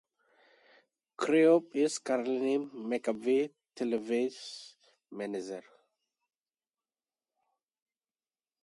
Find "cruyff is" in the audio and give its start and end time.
1.15-1.99